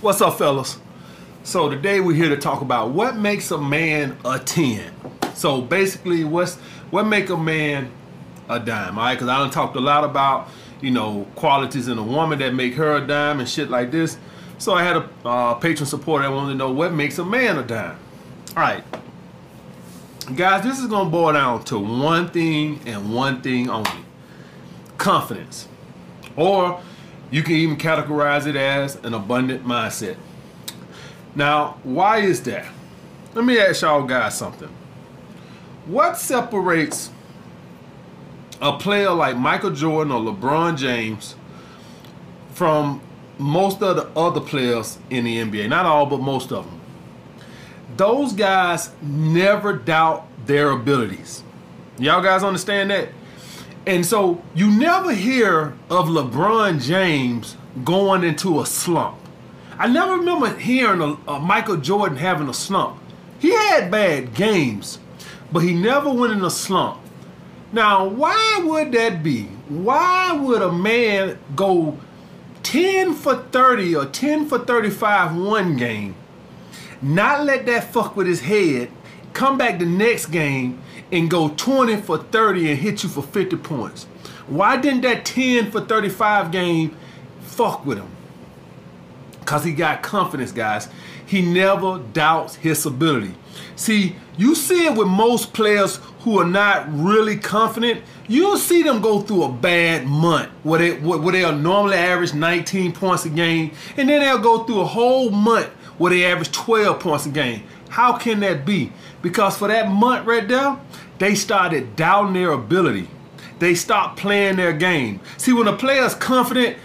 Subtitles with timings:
[0.00, 0.78] What's up, fellas?
[1.42, 4.92] So today we're here to talk about what makes a man a 10.
[5.34, 6.54] So basically, what's
[6.92, 7.90] what make a man
[8.48, 9.14] a dime, all right?
[9.16, 12.74] Because I done talked a lot about, you know, qualities in a woman that make
[12.74, 14.18] her a dime and shit like this.
[14.58, 17.58] So I had a uh, Patreon supporter that wanted to know what makes a man
[17.58, 17.98] a dime.
[18.56, 18.84] All right.
[20.36, 23.90] Guys, this is going to boil down to one thing and one thing only.
[24.96, 25.66] Confidence.
[26.36, 26.80] Or
[27.30, 30.16] you can even categorize it as an abundant mindset.
[31.34, 32.66] Now, why is that?
[33.34, 34.70] Let me ask y'all guys something.
[35.86, 37.10] What separates
[38.60, 41.36] a player like Michael Jordan or LeBron James
[42.50, 43.00] from
[43.38, 45.68] most of the other players in the NBA?
[45.68, 46.80] Not all, but most of them.
[47.96, 51.42] Those guys never doubt their abilities.
[51.98, 53.08] Y'all guys understand that?
[53.88, 59.16] And so you never hear of LeBron James going into a slump.
[59.78, 62.98] I never remember hearing a, a Michael Jordan having a slump.
[63.38, 64.98] He had bad games,
[65.50, 67.00] but he never went in a slump.
[67.72, 69.44] Now, why would that be?
[69.70, 71.98] Why would a man go
[72.64, 76.14] 10 for 30 or 10 for 35 one game,
[77.00, 78.90] not let that fuck with his head,
[79.32, 83.56] come back the next game and go 20 for 30 and hit you for 50
[83.56, 84.04] points?
[84.46, 86.96] Why didn't that 10 for 35 game
[87.40, 88.08] fuck with him?
[89.40, 90.88] Because he got confidence, guys.
[91.26, 93.34] He never doubts his ability.
[93.76, 98.02] See, you see it with most players who are not really confident.
[98.26, 102.92] You'll see them go through a bad month where, they, where they'll normally average 19
[102.92, 107.00] points a game, and then they'll go through a whole month where they average 12
[107.00, 107.62] points a game.
[107.88, 108.92] How can that be?
[109.22, 110.78] Because for that month right there,
[111.18, 113.08] they started doubting their ability.
[113.58, 115.20] They stopped playing their game.
[115.36, 116.76] See, when a player's confident,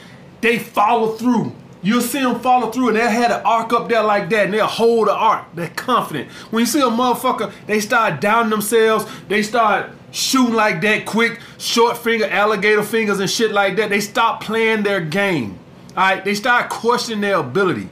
[0.42, 1.54] they follow through.
[1.84, 4.54] You'll see them follow through and they'll have the arc up there like that and
[4.54, 5.54] they'll hold the arc.
[5.54, 6.32] They're confident.
[6.50, 9.06] When you see a motherfucker, they start doubting themselves.
[9.28, 13.90] They start shooting like that quick, short finger, alligator fingers and shit like that.
[13.90, 15.60] They stop playing their game.
[15.90, 17.90] All right, they start questioning their ability.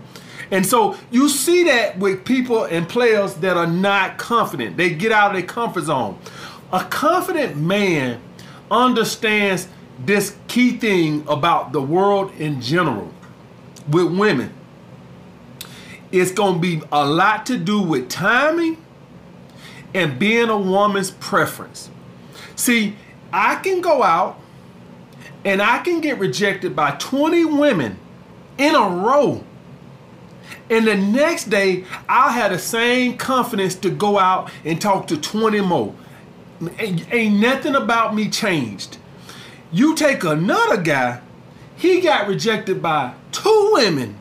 [0.52, 4.76] And so you see that with people and players that are not confident.
[4.76, 6.20] They get out of their comfort zone.
[6.74, 8.22] A confident man
[8.70, 9.68] understands
[10.06, 13.12] this key thing about the world in general
[13.90, 14.54] with women.
[16.12, 18.78] It's going to be a lot to do with timing
[19.94, 21.90] and being a woman's preference.
[22.56, 22.96] See,
[23.32, 24.40] I can go out
[25.46, 27.98] and I can get rejected by 20 women
[28.58, 29.44] in a row.
[30.72, 35.18] And the next day, I had the same confidence to go out and talk to
[35.18, 35.94] 20 more.
[36.80, 38.98] Ain't, ain't nothing about me changed.
[39.74, 41.20] You take another guy,
[41.76, 44.16] he got rejected by two women.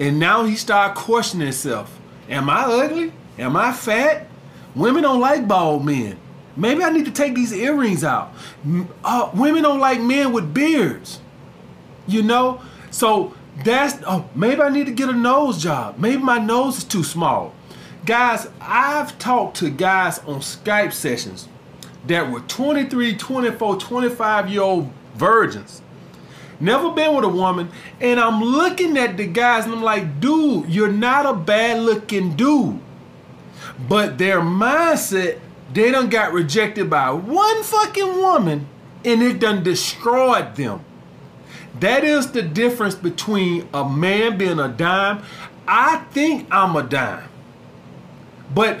[0.00, 1.96] And now he started questioning himself.
[2.28, 3.12] Am I ugly?
[3.38, 4.26] Am I fat?
[4.74, 6.18] Women don't like bald men.
[6.56, 8.32] Maybe I need to take these earrings out.
[9.04, 11.20] Uh, women don't like men with beards.
[12.08, 12.60] You know?
[12.90, 15.98] So that's, oh, maybe I need to get a nose job.
[15.98, 17.54] Maybe my nose is too small.
[18.04, 21.48] Guys, I've talked to guys on Skype sessions
[22.06, 25.82] that were 23, 24, 25 year old virgins
[26.60, 27.70] never been with a woman,
[28.00, 32.36] and I'm looking at the guys and I'm like, dude, you're not a bad looking
[32.36, 32.80] dude.
[33.88, 35.40] But their mindset,
[35.72, 38.66] they done got rejected by one fucking woman
[39.04, 40.84] and it done destroyed them.
[41.80, 45.24] That is the difference between a man being a dime.
[45.66, 47.28] I think I'm a dime.
[48.54, 48.80] But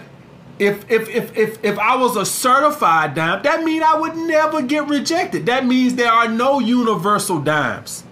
[0.58, 4.62] if if if if if I was a certified dime, that means I would never
[4.62, 5.46] get rejected.
[5.46, 8.04] That means there are no universal dimes.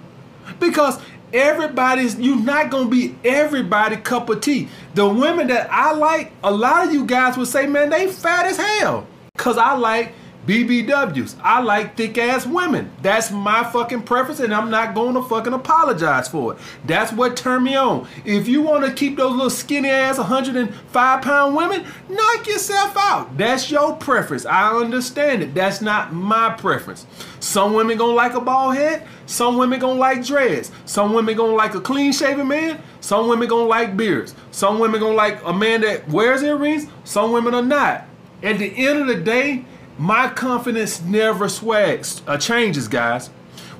[0.59, 0.99] Because
[1.33, 4.69] everybody's you're not gonna be everybody cup of tea.
[4.95, 8.47] The women that I like, a lot of you guys would say, man, they fat
[8.47, 9.07] as hell.
[9.39, 10.13] Cause I like
[10.47, 11.37] BBWs.
[11.43, 12.91] I like thick ass women.
[13.01, 16.59] That's my fucking preference, and I'm not going to fucking apologize for it.
[16.85, 18.09] That's what turned me on.
[18.25, 23.37] If you want to keep those little skinny ass 105 pound women, knock yourself out.
[23.39, 24.45] That's your preference.
[24.45, 25.55] I understand it.
[25.55, 27.07] That's not my preference.
[27.39, 29.07] Some women gonna like a bald head.
[29.27, 30.71] Some women gonna like dreads.
[30.85, 32.81] Some women gonna like a clean shaven man.
[33.01, 34.35] Some women gonna like beards.
[34.51, 36.87] Some women gonna like a man that wears earrings.
[37.05, 38.07] Some women are not.
[38.43, 39.65] At the end of the day,
[39.99, 43.29] my confidence never swags, uh, changes, guys.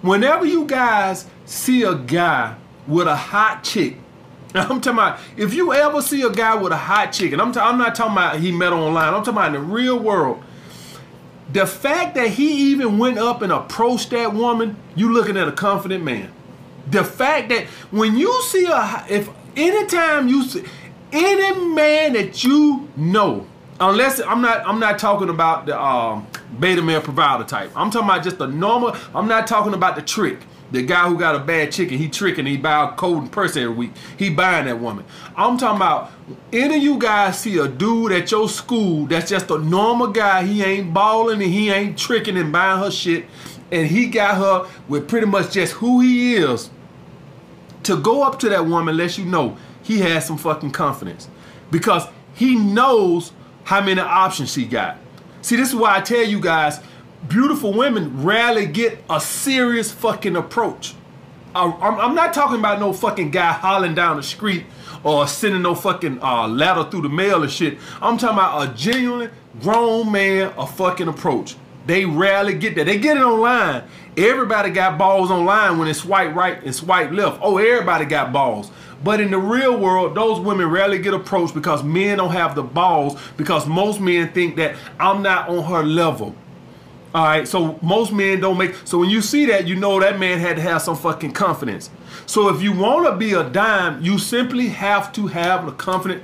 [0.03, 2.57] Whenever you guys see a guy
[2.87, 3.97] with a hot chick,
[4.55, 7.57] I'm talking about if you ever see a guy with a hot chick, and I'm,
[7.57, 10.43] I'm not talking about he met online, I'm talking about in the real world.
[11.53, 15.53] The fact that he even went up and approached that woman, you looking at a
[15.53, 16.33] confident man.
[16.91, 20.65] The fact that when you see a if anytime you see
[21.13, 23.47] any man that you know,
[23.81, 26.27] unless I'm not I'm not talking about the um,
[26.59, 27.71] beta male provider type.
[27.77, 28.97] I'm talking about just the normal.
[29.15, 30.41] I'm not talking about the trick.
[30.71, 33.75] The guy who got a bad chicken, he tricking, he buy a cold purse every
[33.75, 33.93] week.
[34.17, 35.05] He buying that woman.
[35.37, 36.11] I'm talking about
[36.51, 40.45] any of you guys see a dude at your school that's just a normal guy.
[40.45, 43.27] He ain't balling and he ain't tricking and buying her shit.
[43.71, 46.71] And he got her with pretty much just who he is
[47.83, 51.29] to go up to that woman lets you know he has some fucking confidence.
[51.71, 53.33] Because he knows
[53.65, 54.99] how many options she got.
[55.43, 56.81] See, this is why I tell you guys,
[57.29, 60.95] beautiful women rarely get a serious fucking approach.
[61.55, 64.65] I'm not talking about no fucking guy hollering down the street
[65.05, 67.79] or sending no fucking uh, ladder through the mail and shit.
[68.01, 69.31] I'm talking about a genuine
[69.61, 71.57] grown man a fucking approach.
[71.87, 72.87] They rarely get that.
[72.87, 73.85] They get it online.
[74.17, 77.41] Everybody got balls online when it's swipe right and swipe left.
[77.43, 78.71] Oh, everybody got balls.
[79.03, 82.63] But in the real world, those women rarely get approached because men don't have the
[82.63, 86.37] balls because most men think that I'm not on her level.
[87.15, 88.75] All right, so most men don't make.
[88.85, 91.91] So when you see that, you know that man had to have some fucking confidence.
[92.27, 96.23] So if you want to be a dime, you simply have to have the confident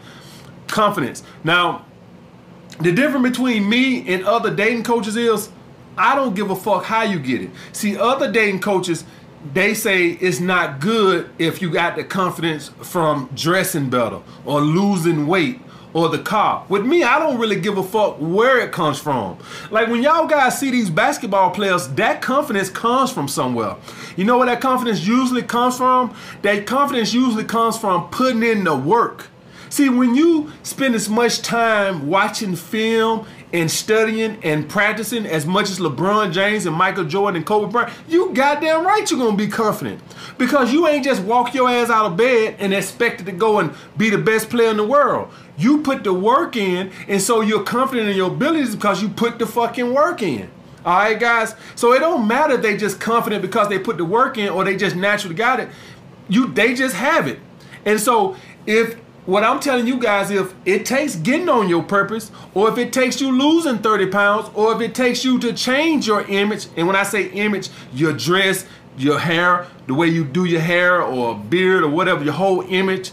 [0.67, 1.23] confidence.
[1.45, 1.85] Now,
[2.81, 5.51] the difference between me and other dating coaches is
[5.97, 7.51] I don't give a fuck how you get it.
[7.73, 9.05] See, other dating coaches,
[9.53, 15.27] they say it's not good if you got the confidence from dressing better or losing
[15.27, 15.61] weight
[15.93, 16.65] or the car.
[16.69, 19.39] With me, I don't really give a fuck where it comes from.
[19.71, 23.75] Like when y'all guys see these basketball players, that confidence comes from somewhere.
[24.17, 26.15] You know where that confidence usually comes from?
[26.43, 29.29] That confidence usually comes from putting in the work.
[29.71, 35.71] See, when you spend as much time watching film and studying and practicing as much
[35.71, 39.49] as LeBron James and Michael Jordan and Kobe Bryant, you goddamn right you're gonna be
[39.49, 40.01] confident.
[40.39, 43.73] Because you ain't just walk your ass out of bed and expected to go and
[43.97, 45.31] be the best player in the world.
[45.57, 49.39] You put the work in, and so you're confident in your abilities because you put
[49.39, 50.51] the fucking work in.
[50.85, 51.55] All right, guys.
[51.75, 54.65] So it don't matter if they just confident because they put the work in or
[54.65, 55.69] they just naturally got it.
[56.29, 57.41] You they just have it.
[57.85, 58.37] And so
[58.67, 58.97] if
[59.29, 62.95] what I'm telling you guys, if it takes getting on your purpose, or if it
[62.95, 66.87] takes you losing 30 pounds, or if it takes you to change your image, and
[66.87, 68.65] when I say image, your dress,
[68.97, 73.11] your hair, the way you do your hair or beard or whatever, your whole image,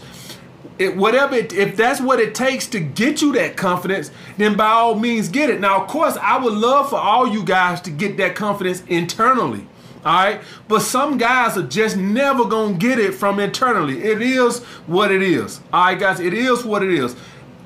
[0.78, 4.68] it, whatever, it, if that's what it takes to get you that confidence, then by
[4.68, 5.60] all means get it.
[5.60, 9.68] Now, of course, I would love for all you guys to get that confidence internally.
[10.06, 10.40] All right.
[10.68, 14.04] But some guys are just never going to get it from internally.
[14.04, 15.60] It is what it is.
[15.72, 16.20] All right, guys.
[16.20, 17.16] It is what it is.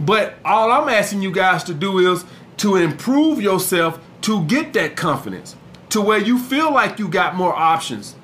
[0.00, 2.24] But all I'm asking you guys to do is
[2.56, 5.54] to improve yourself to get that confidence
[5.90, 8.16] to where you feel like you got more options.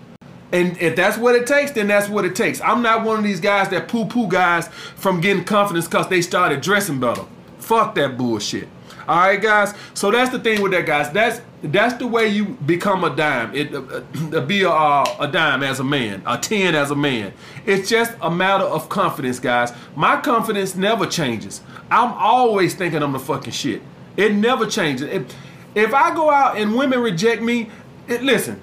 [0.51, 2.63] And if that's what it takes, then that's what it takes.
[2.63, 6.23] I'm not one of these guys that poo poo guys from getting confidence because they
[6.23, 7.25] started dressing better.
[7.59, 8.69] Fuck that bullshit.
[9.09, 9.75] All right, guys.
[9.95, 11.11] So that's the thing with that, guys.
[11.11, 13.55] That's that's the way you become a dime.
[13.55, 16.97] It uh, uh, be a, uh, a dime as a man, a ten as a
[16.97, 17.33] man.
[17.65, 19.73] It's just a matter of confidence, guys.
[19.95, 21.63] My confidence never changes.
[21.91, 23.83] I'm always thinking I'm the fucking shit.
[24.17, 25.09] It never changes.
[25.09, 25.35] If,
[25.75, 27.71] if I go out and women reject me,
[28.09, 28.61] it, listen.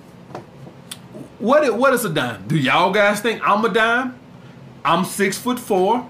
[1.39, 2.47] What what is a dime?
[2.47, 4.17] Do y'all guys think I'm a dime?
[4.85, 6.09] I'm six foot four.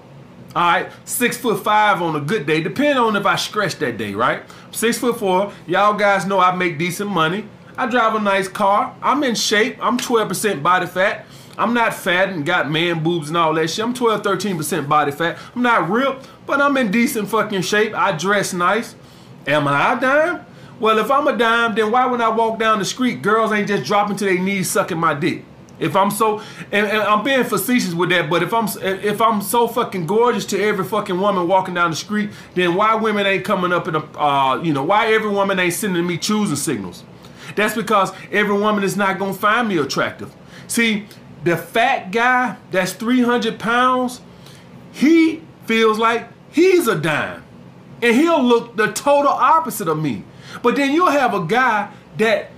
[0.54, 3.98] All right, six foot five on a good day, depending on if I stretch that
[3.98, 4.42] day, right?
[4.70, 5.52] Six foot four.
[5.66, 7.48] Y'all guys know I make decent money.
[7.76, 8.94] I drive a nice car.
[9.02, 9.78] I'm in shape.
[9.82, 11.26] I'm 12% body fat.
[11.58, 13.84] I'm not fat and got man boobs and all that shit.
[13.84, 15.38] I'm 12, 13% body fat.
[15.56, 17.92] I'm not ripped, but I'm in decent fucking shape.
[17.94, 18.94] I dress nice.
[19.48, 20.46] Am I a dime?
[20.78, 23.68] Well, if I'm a dime, then why when I walk down the street, girls ain't
[23.68, 25.44] just dropping to their knees sucking my dick?
[25.78, 26.40] If I'm so,
[26.70, 30.44] and, and, I'm being facetious with that, but if I'm if I'm so fucking gorgeous
[30.46, 33.96] to every fucking woman walking down the street, then why women ain't coming up in
[33.96, 37.02] a, uh, you know, why every woman ain't sending me choosing signals?
[37.56, 40.32] That's because every woman is not gonna find me attractive.
[40.68, 41.06] See,
[41.42, 44.20] the fat guy that's 300 pounds,
[44.92, 47.42] he feels like he's a dime,
[48.00, 50.24] and he'll look the total opposite of me.
[50.62, 52.50] But then you'll have a guy that,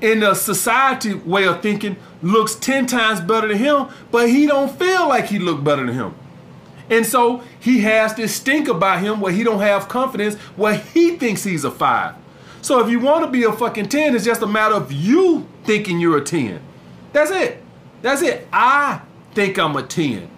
[0.00, 4.76] in the society way of thinking, looks 10 times better than him, but he don't
[4.78, 6.14] feel like he look better than him.
[6.88, 11.16] And so he has this stink about him where he don't have confidence, where he
[11.16, 12.16] thinks he's a five.
[12.62, 15.46] So if you want to be a fucking 10, it's just a matter of you
[15.64, 16.60] thinking you're a 10.
[17.12, 17.62] That's it.
[18.02, 18.46] That's it.
[18.52, 19.00] I
[19.34, 20.28] think I'm a 10.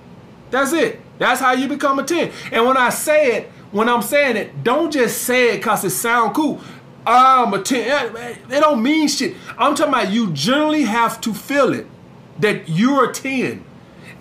[0.50, 1.00] That's it.
[1.19, 2.31] That's how you become a 10.
[2.52, 5.90] And when I say it, when I'm saying it, don't just say it because it
[5.90, 6.61] sound cool.
[7.06, 8.14] I'm a 10.
[8.16, 9.37] Eh, they don't mean shit.
[9.59, 11.87] I'm talking about you generally have to feel it.
[12.40, 13.64] that you're a 10.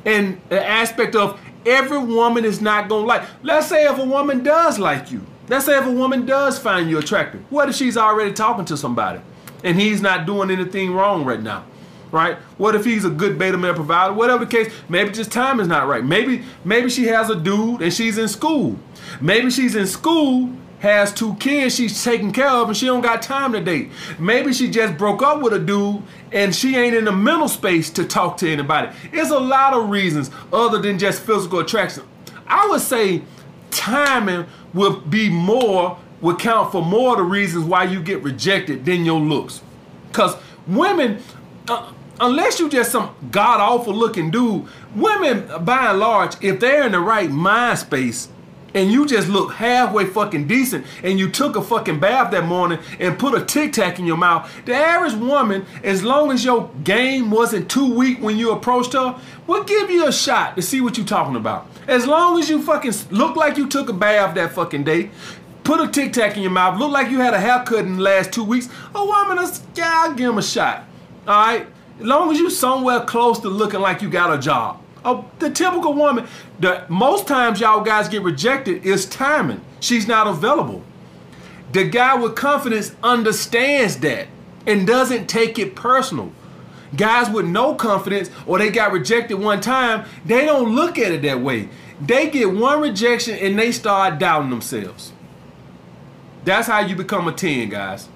[0.06, 3.24] And the aspect of every woman is not gonna like.
[3.44, 5.26] Let's say if a woman does like you.
[5.48, 7.42] Let's say if a woman does find you attractive.
[7.52, 9.22] What if she's already talking to somebody
[9.64, 11.66] and he's not doing anything wrong right now?
[12.12, 12.38] Right?
[12.58, 14.14] What if he's a good beta male provider?
[14.14, 16.04] Whatever the case, maybe just time is not right.
[16.04, 18.78] Maybe maybe she has a dude and she's in school.
[19.22, 23.22] Maybe she's in school has two kids she's taking care of and she don't got
[23.22, 23.92] time to date.
[24.18, 27.92] Maybe she just broke up with a dude and she ain't in the mental space
[27.92, 28.90] to talk to anybody.
[29.14, 32.04] It's a lot of reasons other than just physical attraction.
[32.48, 33.22] I would say
[33.70, 38.84] timing would be more, would count for more of the reasons why you get rejected
[38.84, 39.62] than your looks.
[40.08, 40.36] Because
[40.66, 41.22] women,
[41.68, 46.88] uh, unless you just some god awful looking dude, women by and large, if they're
[46.88, 48.30] in the right mind space,
[48.74, 52.80] and you just look halfway fucking decent and you took a fucking bath that morning
[53.00, 56.70] and put a tic tac in your mouth, the average woman, as long as your
[56.84, 60.82] game wasn't too weak when you approached her, will give you a shot to see
[60.82, 61.68] what you're talking about.
[61.88, 65.12] As long as you fucking look like you took a bath that fucking day,
[65.64, 68.02] put a tic tac in your mouth, look like you had a haircut in the
[68.02, 69.38] last two weeks, a woman,
[69.76, 70.86] yeah, I'll give him a shot.
[71.28, 71.68] All right?
[72.00, 74.82] As long as you somewhere close to looking like you got a job.
[75.04, 76.28] Oh, the typical woman,
[76.60, 79.62] the most times y'all guys get rejected is timing.
[79.80, 80.84] She's not available.
[81.72, 84.28] The guy with confidence understands that
[84.68, 86.32] and doesn't take it personal.
[86.96, 91.22] Guys with no confidence or they got rejected one time, they don't look at it
[91.24, 91.70] that way.
[92.00, 95.14] They get one rejection and they start doubting themselves.
[96.44, 98.10] That's how you become a 10, guys.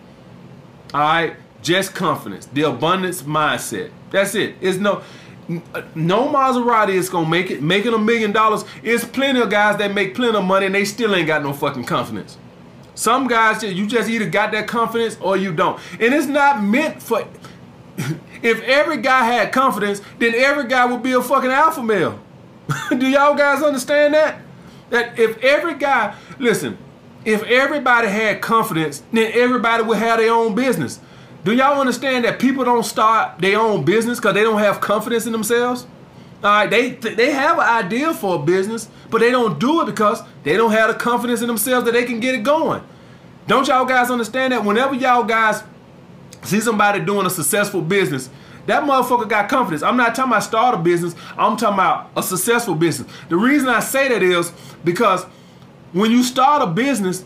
[0.94, 1.36] All right?
[1.62, 3.92] Just confidence, the abundance mindset.
[4.12, 4.56] That's it.
[4.62, 5.02] It's no
[5.48, 7.62] no Maserati is gonna make it.
[7.62, 8.66] Making a million dollars.
[8.84, 11.54] It's plenty of guys that make plenty of money and they still ain't got no
[11.54, 12.38] fucking confidence.
[12.96, 15.80] Some guys, you just either got that confidence or you don't.
[16.00, 17.28] And it's not meant for.
[18.42, 22.20] if every guy had confidence, then every guy would be a fucking alpha male.
[22.90, 24.42] Do y'all guys understand that?
[24.90, 26.78] That if every guy, listen,
[27.26, 31.00] if everybody had confidence, then everybody would have their own business.
[31.46, 35.28] Do y'all understand that people don't start their own business because they don't have confidence
[35.28, 35.86] in themselves?
[36.44, 39.86] All right, they they have an idea for a business, but they don't do it
[39.86, 42.82] because they don't have the confidence in themselves that they can get it going.
[43.46, 44.66] Don't y'all guys understand that?
[44.66, 45.62] Whenever y'all guys
[46.42, 48.32] see somebody doing a successful business,
[48.66, 49.84] that motherfucker got confidence.
[49.84, 51.14] I'm not talking about start a business.
[51.38, 53.08] I'm talking about a successful business.
[53.30, 54.52] The reason I say that is
[54.84, 55.26] because
[55.94, 57.24] when you start a business,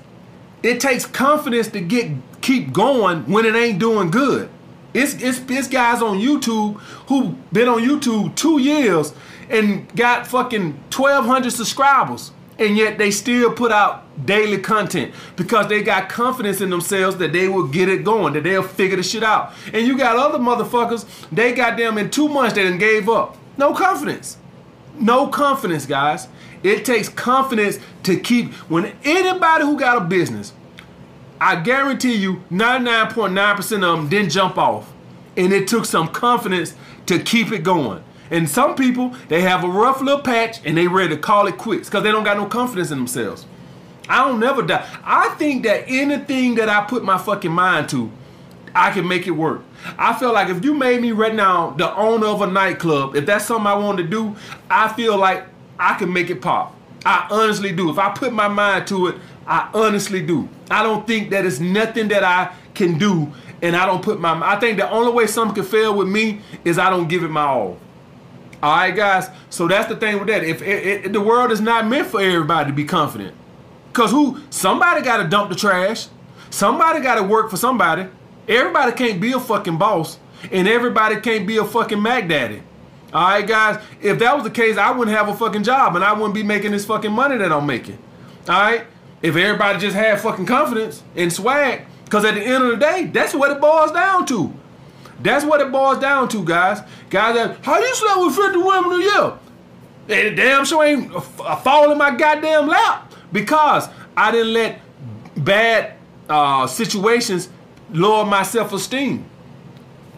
[0.62, 4.50] it takes confidence to get keep going when it ain't doing good.
[4.94, 9.14] It's, it's, it's guys on YouTube who been on YouTube two years
[9.50, 12.32] and got fucking 1,200 subscribers.
[12.58, 17.32] And yet they still put out daily content because they got confidence in themselves that
[17.32, 19.54] they will get it going, that they'll figure the shit out.
[19.72, 23.38] And you got other motherfuckers, they got them in two months they done gave up.
[23.58, 24.38] No confidence.
[25.00, 26.28] No confidence, guys.
[26.62, 30.52] It takes confidence to keep, when anybody who got a business,
[31.42, 34.92] I guarantee you 99.9% of them didn't jump off.
[35.38, 38.04] And it took some confidence to keep it going.
[38.32, 41.58] And some people, they have a rough little patch and they ready to call it
[41.58, 43.46] quits because they don't got no confidence in themselves.
[44.08, 44.88] I don't never die.
[45.04, 48.12] I think that anything that I put my fucking mind to,
[48.76, 49.62] I can make it work.
[49.98, 53.26] I feel like if you made me right now the owner of a nightclub, if
[53.26, 54.36] that's something I want to do,
[54.70, 55.46] I feel like
[55.80, 56.76] I can make it pop.
[57.06, 57.90] I honestly do.
[57.90, 59.16] If I put my mind to it,
[59.50, 60.48] I honestly do.
[60.70, 64.40] I don't think that it's nothing that I can do and I don't put my
[64.44, 67.30] I think the only way something can fail with me is I don't give it
[67.30, 67.78] my all.
[68.62, 69.30] All right, guys.
[69.50, 70.44] So that's the thing with that.
[70.44, 73.36] If it, it, the world is not meant for everybody to be confident,
[73.94, 76.08] cause who somebody got to dump the trash,
[76.50, 78.08] somebody got to work for somebody.
[78.48, 80.18] Everybody can't be a fucking boss,
[80.52, 82.64] and everybody can't be a fucking Mac Daddy.
[83.14, 83.82] All right, guys.
[84.02, 86.44] If that was the case, I wouldn't have a fucking job, and I wouldn't be
[86.44, 87.98] making this fucking money that I'm making.
[88.48, 88.86] All right.
[89.22, 93.06] If everybody just had fucking confidence and swag, because at the end of the day,
[93.06, 94.54] that's what it boils down to.
[95.22, 96.82] That's what it boils down to, guys.
[97.10, 99.34] Guys, that, how you slept with 50 women a year?
[100.10, 101.22] And damn sure ain't a
[101.58, 104.82] fall in my goddamn lap because I didn't let
[105.38, 105.94] bad
[106.28, 107.50] uh, situations
[107.92, 109.26] lower my self-esteem.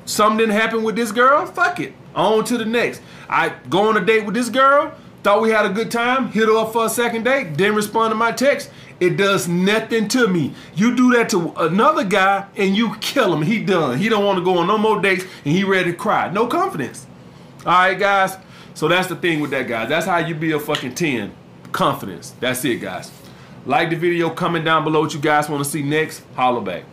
[0.06, 1.94] Something didn't happen with this girl, fuck it.
[2.16, 3.02] On to the next.
[3.30, 4.94] I go on a date with this girl,
[5.24, 8.12] thought we had a good time, hit her up for a second date, didn't respond
[8.12, 8.70] to my text,
[9.02, 10.54] it does nothing to me.
[10.76, 13.42] You do that to another guy and you kill him.
[13.42, 13.98] He done.
[13.98, 16.32] He don't want to go on no more dates and he ready to cry.
[16.32, 17.08] No confidence.
[17.66, 18.38] All right, guys.
[18.76, 19.90] So that's the thing with that, guys.
[19.90, 21.34] That's how you be a fucking 10.
[21.72, 22.36] Confidence.
[22.40, 23.12] That's it, guys.
[23.66, 26.22] Like the video, comment down below what you guys want to see next.
[26.36, 26.84] Holla back.